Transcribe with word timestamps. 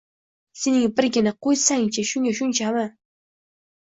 Sening 0.61 0.87
birgina 1.01 1.33
Qo`ysang-chi, 1.47 2.07
shunga 2.13 2.33
shunchami 2.41 2.87